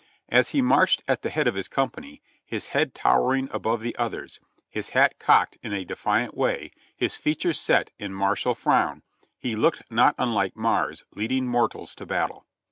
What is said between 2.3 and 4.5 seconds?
his head towering above the others,